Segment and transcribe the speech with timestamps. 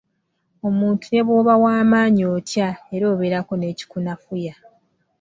[0.67, 4.53] Omuntu ne bwoba w'amaanyi otya era obeerako n'ekikunafuya.